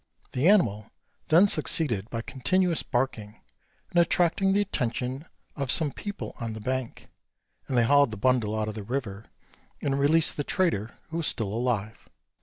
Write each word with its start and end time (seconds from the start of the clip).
The 0.31 0.49
animal 0.49 0.89
then 1.27 1.45
succeeded 1.45 2.09
by 2.09 2.23
continuous 2.23 2.81
barking 2.81 3.39
in 3.93 4.01
attracting 4.01 4.51
the 4.53 4.61
attention 4.61 5.27
of 5.55 5.69
some 5.69 5.91
people 5.91 6.35
on 6.39 6.53
the 6.53 6.59
bank, 6.59 7.07
and 7.67 7.77
they 7.77 7.83
hauled 7.85 8.09
the 8.09 8.17
bundle 8.17 8.59
out 8.59 8.67
of 8.67 8.73
the 8.73 8.81
river, 8.81 9.25
and 9.79 9.99
released 9.99 10.37
the 10.37 10.43
trader 10.43 10.97
who 11.09 11.17
was 11.17 11.27
still 11.27 11.53
alive. 11.53 12.09